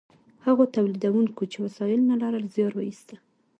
[0.45, 3.15] هغو تولیدونکو چې وسایل نه لرل زیار ویسته.